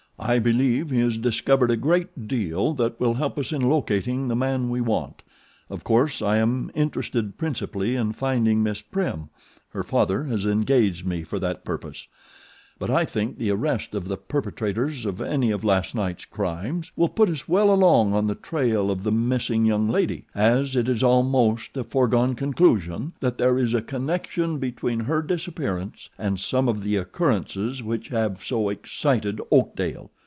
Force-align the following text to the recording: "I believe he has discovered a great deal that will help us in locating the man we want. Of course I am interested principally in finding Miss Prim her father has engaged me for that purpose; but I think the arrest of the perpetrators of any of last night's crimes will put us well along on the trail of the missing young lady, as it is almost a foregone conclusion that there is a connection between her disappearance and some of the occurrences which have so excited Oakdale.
"I 0.23 0.37
believe 0.37 0.91
he 0.91 0.99
has 0.99 1.17
discovered 1.17 1.71
a 1.71 1.75
great 1.75 2.27
deal 2.27 2.73
that 2.73 2.99
will 2.99 3.15
help 3.15 3.39
us 3.39 3.51
in 3.51 3.67
locating 3.67 4.27
the 4.27 4.35
man 4.35 4.69
we 4.69 4.79
want. 4.79 5.23
Of 5.67 5.83
course 5.83 6.21
I 6.21 6.37
am 6.37 6.69
interested 6.75 7.39
principally 7.39 7.95
in 7.95 8.13
finding 8.13 8.61
Miss 8.61 8.81
Prim 8.83 9.29
her 9.69 9.81
father 9.81 10.25
has 10.25 10.45
engaged 10.45 11.07
me 11.07 11.23
for 11.23 11.39
that 11.39 11.65
purpose; 11.65 12.07
but 12.79 12.89
I 12.89 13.05
think 13.05 13.37
the 13.37 13.51
arrest 13.51 13.93
of 13.93 14.07
the 14.07 14.17
perpetrators 14.17 15.05
of 15.05 15.21
any 15.21 15.51
of 15.51 15.63
last 15.63 15.93
night's 15.93 16.25
crimes 16.25 16.91
will 16.95 17.09
put 17.09 17.29
us 17.29 17.47
well 17.47 17.71
along 17.71 18.15
on 18.15 18.25
the 18.25 18.33
trail 18.33 18.89
of 18.89 19.03
the 19.03 19.11
missing 19.11 19.65
young 19.65 19.87
lady, 19.87 20.25
as 20.33 20.75
it 20.75 20.89
is 20.89 21.03
almost 21.03 21.77
a 21.77 21.83
foregone 21.83 22.33
conclusion 22.33 23.13
that 23.19 23.37
there 23.37 23.55
is 23.59 23.75
a 23.75 23.83
connection 23.83 24.57
between 24.57 25.01
her 25.01 25.21
disappearance 25.21 26.09
and 26.17 26.39
some 26.39 26.67
of 26.67 26.83
the 26.83 26.95
occurrences 26.95 27.83
which 27.83 28.07
have 28.07 28.43
so 28.43 28.69
excited 28.69 29.39
Oakdale. 29.51 30.09